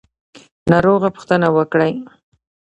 ناروغه 0.71 1.09
پوښتنه 1.15 1.47
وکړئ 1.55 1.91